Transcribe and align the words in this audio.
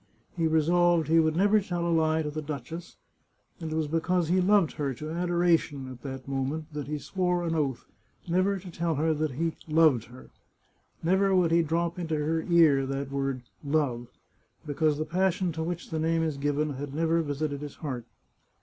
He 0.35 0.47
resolved 0.47 1.07
he 1.09 1.19
would 1.19 1.35
never 1.35 1.61
tell 1.61 1.85
a 1.85 1.93
lie 1.93 2.23
to 2.23 2.31
the 2.31 2.41
duchess; 2.41 2.97
and 3.59 3.71
it 3.71 3.75
was 3.75 3.87
because 3.87 4.29
he 4.29 4.41
loved 4.41 4.71
her 4.71 4.95
to 4.95 5.11
adoration 5.11 5.87
at 5.91 6.01
that 6.01 6.27
moment 6.27 6.73
that 6.73 6.87
he 6.87 6.97
swore 6.97 7.43
an 7.43 7.53
oath 7.53 7.85
never 8.27 8.57
to 8.57 8.71
tell 8.71 8.95
her 8.95 9.13
that 9.13 9.33
he 9.33 9.53
loved 9.67 10.05
her; 10.05 10.31
never 11.03 11.35
would 11.35 11.51
he 11.51 11.61
drop 11.61 11.99
into 11.99 12.15
her 12.15 12.41
ear 12.49 12.87
that 12.87 13.11
word 13.11 13.43
love, 13.63 14.07
because 14.65 14.97
the 14.97 15.05
passion 15.05 15.51
to 15.51 15.61
which 15.61 15.91
the 15.91 15.99
name 15.99 16.23
is 16.23 16.37
given 16.37 16.71
had 16.73 16.95
never 16.95 17.21
visited 17.21 17.61
his 17.61 17.75
heart. 17.75 18.07